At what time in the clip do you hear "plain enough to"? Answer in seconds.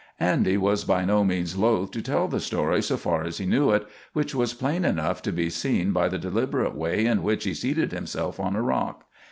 4.55-5.31